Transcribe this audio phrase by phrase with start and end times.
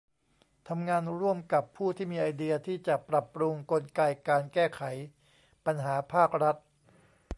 [0.67, 4.81] ทำงานร่วมกับผู้ที่มีไอเดียที่จะปรับปรุงกลไกการแก้ไข
[5.65, 6.57] ปัญหาภาครัฐ